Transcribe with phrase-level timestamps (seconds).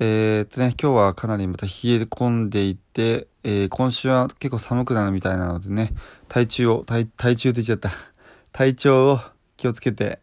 [0.00, 5.90] えー、っとね、今日はかなりまた冷え込んでいて、えー、今週は結構寒くなるみたいなのでね、
[6.28, 7.90] 体調を、体、体調って言っちゃった。
[8.50, 9.20] 体調を
[9.56, 10.18] 気をつけて、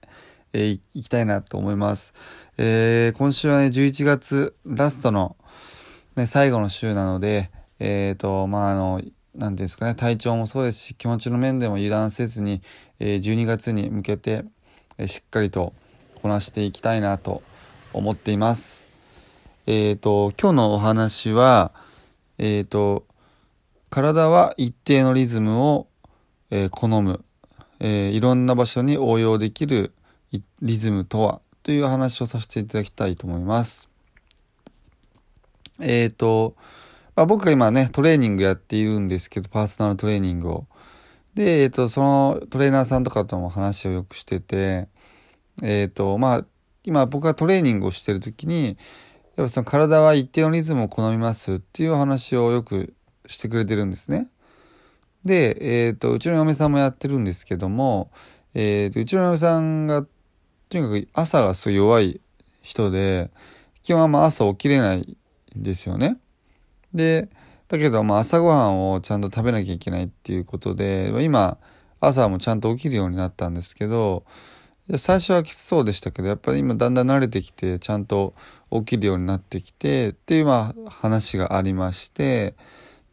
[0.51, 2.13] えー、いきたいなと思います。
[2.57, 5.37] えー、今週はね、11月ラストの、
[6.17, 7.49] ね、最後の週なので、
[7.79, 9.01] えっ、と、まあ、あの、
[9.35, 12.61] なんですかね、体調もそうですし、気持ちの面でも油断せずに、
[12.99, 14.43] えー、12月に向けて、
[14.97, 15.71] えー、しっかりと、
[16.21, 17.41] こなしていきたいなと
[17.93, 18.90] 思っています。
[19.67, 21.71] えっ、ー、と、今日のお話は、
[22.39, 23.05] えっ、ー、と、
[23.91, 25.87] 体は一定のリズムを、
[26.49, 27.23] えー、好む、
[27.79, 29.93] えいろんな場所に応用できる
[30.61, 33.89] リズムとはという話をさせていただきたいと思います。
[35.79, 36.55] えっ、と、
[37.15, 40.67] まあ、僕が今ね、トレーニングやっているんですけど、パーソナルトレーニングを。
[41.35, 44.87] で、えっ、と、そのトレーナーさんとかとも話をよくしてて、
[45.61, 46.45] えっ、と、まあ、
[46.83, 48.77] 今僕がトレーニングをしてる時に、
[49.37, 52.93] やっぱその体は一定のリズムを好みますっていう話をよく
[53.27, 54.27] してくれてるんですね。
[55.23, 58.11] で、え、ー、と、うちの嫁さんもやってるんですけども、
[58.53, 60.05] え、ー、と、うちの嫁さんが、
[60.69, 62.21] とにかく朝がすごい弱い
[62.61, 63.31] 人で、
[63.83, 65.17] 基本はま朝起きれない
[65.57, 66.17] んですよね。
[66.93, 67.29] で、
[67.67, 71.57] だけどまあ朝ごはんをちゃんと食べなきゃいけないっていうことで、今、
[71.99, 74.25] 朝もちゃんと起きるようになったんですけど、
[74.97, 78.33] 最初はきつそうでしたけどやっぱり今だんだん慣れてきてちゃんと
[78.71, 82.55] 起きるようになってきてっていうまあ話がありまして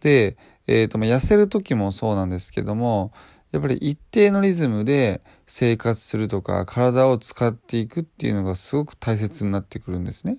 [0.01, 0.37] で、
[0.67, 3.13] えーと、痩せる時もそうなんですけども
[3.53, 10.39] やっぱり一定のリズムで生活するとか体を使っていくっていうのがすごく大切になってくるんですね。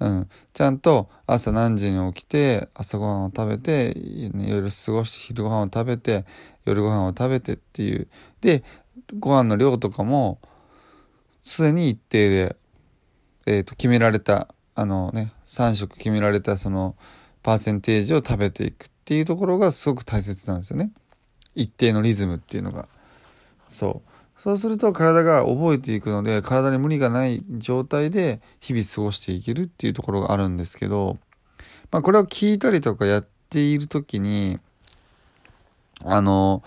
[0.00, 6.24] うん、ちゃんと朝何時に起きて朝ごはんを食べていろいろ過ごして昼ごはんを食べて
[6.64, 8.08] 夜ごはんを食べてっていう
[8.40, 8.64] で
[9.18, 10.38] ご飯の量とかも
[11.42, 12.56] すでに一定で、
[13.46, 16.96] えー、と決められたあのね3食決められたその
[17.42, 20.92] パーセンテージを食べていくっていうところがすごく大切なんですよね。
[21.54, 22.88] 一定のリズムっていうのが。
[23.68, 24.12] そう。
[24.40, 31.18] そうすると体が覚えていくので体に無理がない状態で日々過ごしていけるっていうところがあるんですけど、
[31.92, 34.58] まあ、これを聞いたりとかやっている時に
[36.04, 36.64] あの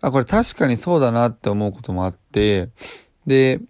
[0.00, 2.70] あ、これ確かにそうだなって思うこともあって、
[3.26, 3.60] で、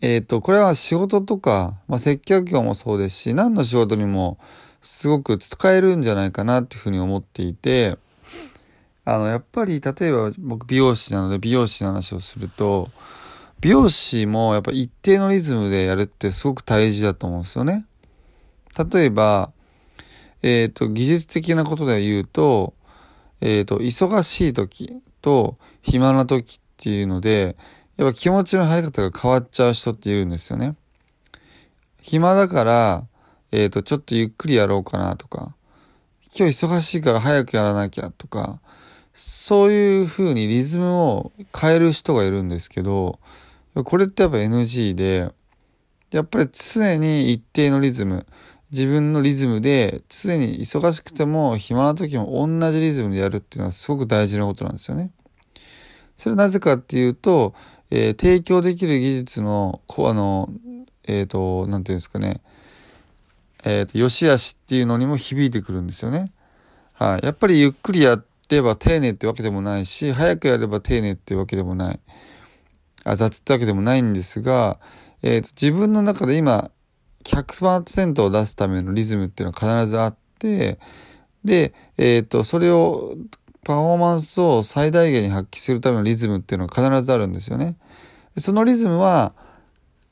[0.00, 4.38] えっ、ー、と、これは仕事とか、まあ、接客業もそうですし、何の仕事にも
[4.82, 7.98] すごく使えるんじゃないかなっていうふうに思っていて、
[9.04, 12.90] あの、やっぱり、例えば僕美容師なので美容師の話をすると、
[13.60, 17.86] 美容師もやっぱ一定のリズムでやるってすごく大事だと思うんですよね。
[18.92, 19.50] 例えば、
[20.42, 22.74] えっ、ー、と、技術的なことで言うと、
[23.40, 27.56] えっ、ー、と、忙しい時、と暇な時っていうので、
[27.98, 30.74] やっぱ気持ちの入り方が変わっちゃう人っているんですよね。
[32.00, 33.04] 暇だから、
[33.52, 35.54] えっ、ー、と、ちょっとゆっくりやろうかなとか、
[36.34, 38.60] 今日忙しいから早くやらなきゃとか、
[39.12, 43.18] そういう風にリズムを変える人がいるんですけど、
[43.74, 45.30] これってやっぱ NG で、
[46.10, 48.24] やっぱり常に一定のリズム、
[48.70, 55.10] 自分のリズムで常に忙しくても暇な時も同じリズムでやるっていうのはすごく大事なことなんですよね。
[56.18, 57.54] それはなぜかっていうと、
[57.90, 60.50] えー、提供できる技術の、こあの、
[61.04, 62.42] えっ、ー、と、なんていうんですかね、
[63.64, 66.32] えっ、ー、と、良し悪しっていうのにも響いてくるんですよね。
[66.92, 67.24] はい。
[67.24, 68.20] やっぱりゆっくりや
[68.50, 72.00] れば丁寧ってわけでもないし、早くやれば丁寧ってわけでもない。
[73.04, 74.78] あ雑ってわけでもないんですが、
[75.22, 76.70] えっ、と、自分の中で今、
[77.24, 80.78] 100%を出すためのリズムっていうのは必ずあって、
[81.44, 83.14] で、えっ、ー、と、それを、
[83.68, 87.76] パフォーマンスを最大限に発揮するためのリズムっていうのが必ずあるんですよね。
[88.38, 89.34] そのリズムは、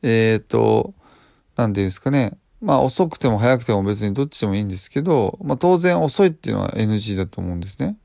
[0.02, 0.92] えっ、ー、と、
[1.56, 2.36] 何て言うんですかね。
[2.60, 7.96] まあ遅くても早くても別にどっちでもいいんですけど、まあ当然遅いっていうのは NG だと思うんですね。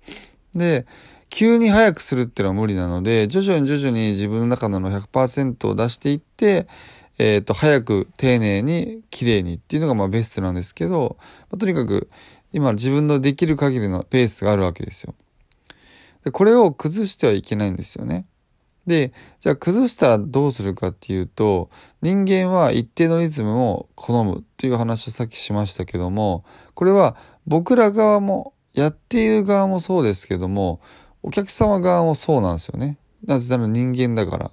[0.55, 0.85] で、
[1.29, 6.69] 急に早くするっていうのは無理なので、徐々に徐々に自分の中の100%を出していって、
[7.17, 11.17] えっ、ー、と、早く、丁寧に、綺麗にっていうのがまあベストなんですけど、
[11.51, 12.09] まあ、とにかく、
[12.53, 15.13] 今自分のできる限りのペースがあるわけですよ。
[16.23, 18.25] で、これを崩してはいけないんですよね。
[18.87, 21.69] で、じゃあ崩したらどうするかっていうと、
[22.01, 27.15] 人間は一定のリズムを好むっていう話をさっきしましたけども、これは
[27.45, 30.79] 僕ら側も、やっている側もそうですけども、
[31.23, 32.97] お客様側もそうなんですよね。
[33.25, 34.51] なぜなら人間だから。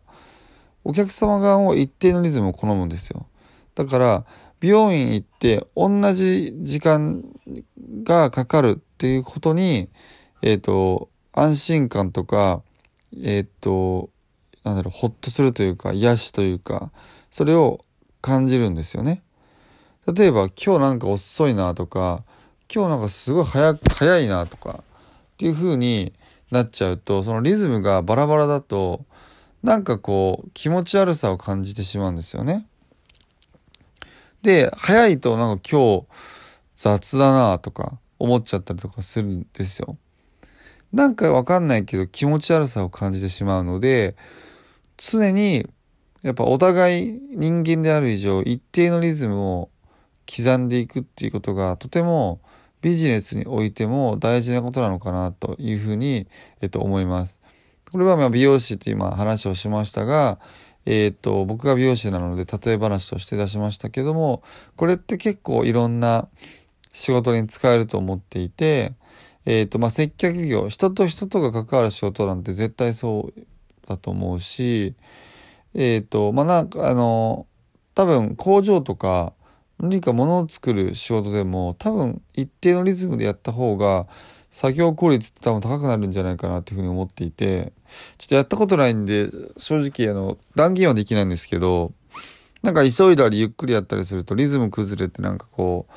[0.85, 3.27] お客様側も一定のリズムを好むんですよ。
[3.75, 4.27] だから、
[4.61, 7.23] 美容院行って同じ時間
[8.03, 9.89] がかかるっていうことに、
[10.43, 12.63] えっ、ー、と、安心感とか、
[13.23, 14.11] えっ、と、
[14.65, 16.91] なんだろう、ほっとするというか、癒しというか、
[17.31, 17.85] それを
[18.21, 19.23] 感じるんですよね。
[20.13, 22.25] 例えば、今日なんか遅いなとか、
[22.73, 26.13] 今日なんかすごい早早いなとか、っていう風に
[26.51, 29.05] なっちゃうと、そのリズムがバラバラだと、
[29.63, 32.67] なんかこう、気持ち悪さを感じてしまうんですよね。
[34.43, 36.07] で、早いとなんか今日
[36.77, 39.97] 雑だなとか思っちゃったりとかするんですよ。
[40.93, 44.17] なんかわかんないけど気持ち悪さを感じてしまうので、
[44.97, 45.67] 常に
[46.23, 49.71] やっぱお互い人間である以上一定のリズムを
[50.27, 52.41] 刻んでいくっていうことがとても
[52.81, 56.27] ビジネスにおいても大事なことなのかなというふうに、
[56.61, 57.41] えっと、思います。
[57.91, 60.39] これはま美容師と今話をしましたが、
[60.85, 64.43] えっと、僕が美容師なので例え話として出しましたけども、
[64.77, 66.29] これって結構いろんな
[66.93, 68.93] 仕事に使えると思っていて、
[69.51, 73.41] えっ、と、まあ、接客業、人と人とが関わる仕事なんて絶対そう
[73.89, 74.95] だと思うし、
[75.75, 77.47] えっ、と、まあ、なんか、あの、
[77.95, 79.33] 多分工場とか、
[79.81, 84.07] 何か物を作る仕事でも、多分一定のリズムでやった方が、
[84.51, 87.73] 作業効率って多分高くなるんじゃないかなっていうふうに思っていて、
[88.19, 91.93] ちょっとやったことないんで、正直あの、断言はできないんですけど、
[92.63, 95.93] なんか急いだりゆっくりやったりするとリズム崩れてなんかこう、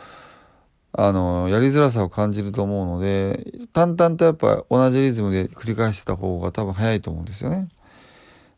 [0.93, 7.69] あの、やりづらさを感じると思うので、淡々とやっぱ同じリズムで繰り返してた方が多分早いと思うんですよね。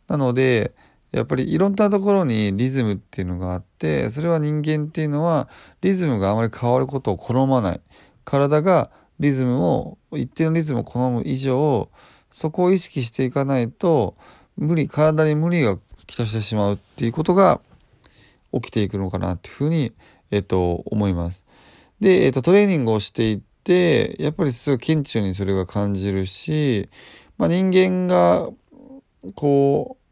[0.07, 0.73] なので、
[1.11, 5.47] やっぱりいろんなところにリズムっていうのがあって、それは人間っていうのは
[5.81, 7.81] リズムがあまり変わることを好まない。
[8.25, 8.89] 体が
[9.19, 11.89] リズムを、一定のリズムを好む以上、
[12.31, 14.15] そこを意識していかないと、
[14.57, 17.59] 無理、体に無理がきたしてしまうっていうことが
[18.53, 19.93] 起きていくのかなっていうふうに、
[20.31, 21.43] えっと、思います。
[22.03, 26.89] で、えっ、と、トレーニングをしていって、やっぱりすごい顕著にそれが感じるし、
[27.37, 28.49] まあ、人間が、
[29.35, 30.03] こう、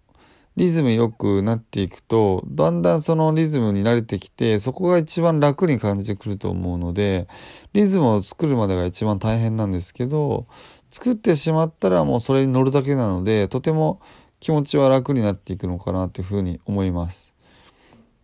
[0.55, 7.27] リズム良くなっていくと、だんだんそのリズムに慣れてきて、そこが一番楽に感じてくると思うので、
[7.73, 10.47] リズムを作るまでが一番大変なんですけど、
[10.91, 13.99] 作ってしまったらもうそれに乗るだけなので、とても
[14.39, 17.35] 気持ちは楽になっていくのかなというふうに思います。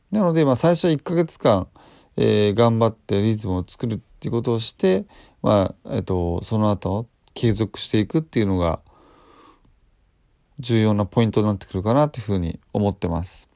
[0.09, 1.67] なので、まあ最初1ヶ月間、
[2.17, 5.05] えー、頑張ってリズムを作るっていうことをして、
[5.43, 8.81] まあ、えっ、と、その後、継続していくっていうのが、
[10.59, 13.47] 重要なポイントになってくるかなというふうに思ってます。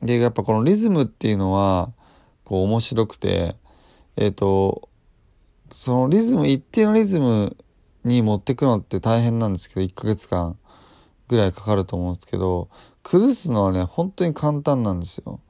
[0.00, 1.92] で、やっぱこのリズムっていうのは、
[2.44, 3.56] こう面白くて、
[4.16, 4.88] えっ、ー、と、
[5.72, 7.56] そのリズム、一定のリズム
[8.04, 10.56] に持ってくのって大変なんですけど、1ヶ月間
[11.28, 12.68] ぐらいかかると思うんですけど、
[13.02, 15.40] 崩すのはね、本当に簡単なんですよ。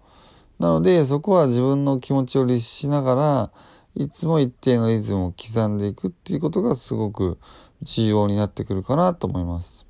[0.58, 3.50] なので、そこは自分の気持ちを律しながら、
[3.94, 7.38] いつも一定のリズムを刻んでいくっていうことがすごく
[7.82, 9.86] 重要になってくるかなと思います。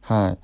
[0.00, 0.38] はい。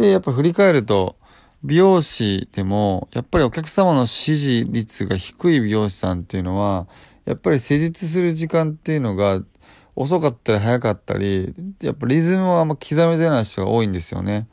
[0.00, 1.16] で、やっぱ振り返ると、
[1.64, 6.88] 美容師でも、やっぱりお客様の支持率が低い美容師さんっていうのは、
[7.24, 9.40] やっぱり施術する時間っていうのが
[9.94, 14.48] 遅かったり早かったり、やっぱリズムをあんま刻めてない人が多いんですよね。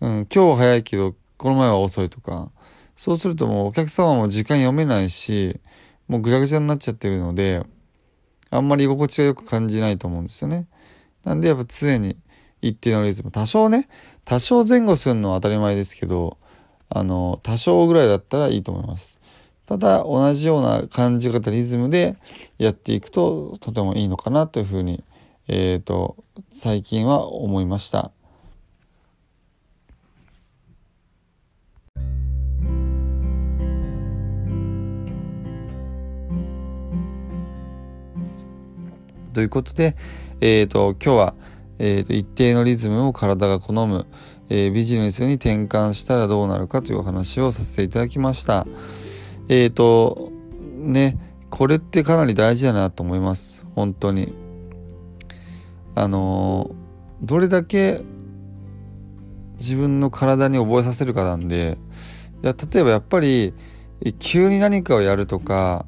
[0.00, 2.50] うん、今日は早いけど、この前は遅いとか、
[2.96, 5.60] そうするともうお客様も時間読めないし、
[6.08, 7.64] もうぐちゃぐちゃになっちゃってるので、
[8.50, 10.66] あんまり居心地がよく感じないと思うんですよね。
[11.24, 12.16] なんでやっぱ常に
[12.60, 13.30] 一定のリズム。
[13.30, 13.88] 多少ね、
[14.24, 16.38] 多少前後するのは当たり前ですけど、
[16.88, 19.18] あの、多少ぐらいだったらいいと思います。
[19.72, 22.16] ただ、同じような感じ方、リズムで
[22.58, 25.02] やっていくととてもいいのかなというふうに、
[25.48, 28.10] え、ー、と、最近は思いました。
[39.32, 39.96] ということで、
[40.42, 41.34] え、ー、と、今日は、
[41.78, 44.04] えーと、一定のリズムを体が好む、
[44.50, 48.66] えー、ビジネスに転換したらどうなるかというお話をさせていただきました。
[49.52, 50.32] えっ、ー、と、
[50.78, 51.18] ね、
[51.50, 53.66] これってかなり大事だなと思います。
[53.74, 54.32] 本当に。
[55.94, 56.74] あの
[57.20, 58.00] どれだけ
[59.58, 61.76] 自分の体に覚えさせるかなんで
[62.42, 63.52] いや、例えばやっぱり、
[64.18, 65.84] 急に何かをやるとか、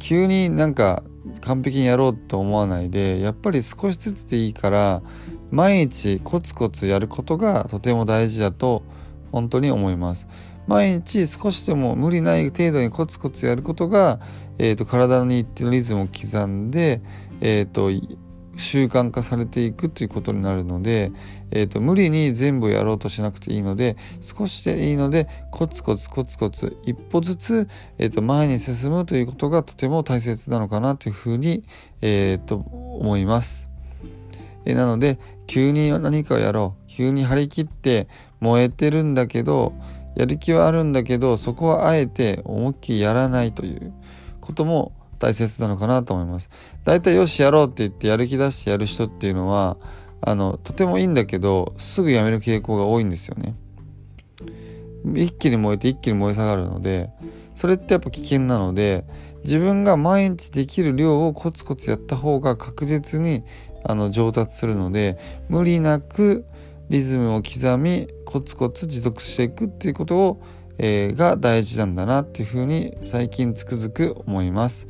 [0.00, 1.04] 急になんか
[1.42, 5.02] 完璧にやろうと思わないでやっぱり少しずつでいいから
[5.50, 8.82] 毎日コツコツやることがとても大事だと
[9.30, 10.26] 本当に思います。
[10.70, 14.20] 毎日少しでも無理ない程度にコツコツやることが、
[14.56, 17.02] えーと、体に一定のリズムを刻んで、
[17.40, 17.90] えーと、
[18.56, 21.10] 習慣化されていくということになるので、
[21.50, 31.64] えーと、無理に全部やろうとしなくていいので少しでいいのでコツコツコツコツ一歩ずつ、えー、と前に進むということがとても大切なのかなというふうに、
[32.00, 33.68] えー、と思います。
[34.66, 38.08] えなので急に何かをやろう急に張り切って
[38.40, 39.72] 燃えてるんだけど
[40.16, 43.92] やる気はあるんだけどそこはあえて思いっきりやらないという
[44.40, 46.50] ことも大切なのかなと思います。
[46.84, 49.76] だいたいよしやろうって言ってやる気出してやる人っていうのは
[50.22, 53.54] あのとてもいいんだけどすぐやめる傾向が多いんですよね。
[55.14, 57.10] 一気に燃えて一気に燃え下がるので
[57.54, 59.06] それってやっぱ危険なので
[59.44, 63.44] 自分が毎日できる量をコツコツやった方が確実に
[63.84, 66.44] あの上達するので無理なく
[66.90, 70.42] リズムを刻みコツコツ持続していくっていうことを、
[70.78, 74.88] えー、が大事なんだなっていうふうに最近つくづく思います。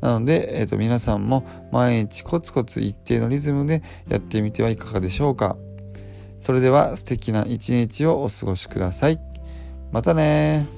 [0.00, 5.56] なので、えーと、皆さんも毎日コツコツ一定のリズムでやってみてはいかがでしょうか。
[6.40, 9.20] それでは素敵な一日をお過ごしください。
[9.90, 10.77] またね